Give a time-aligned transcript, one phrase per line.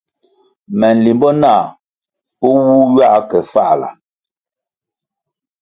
[0.79, 1.63] Me limbo nah
[2.47, 3.89] o wu ywa ke Fāla.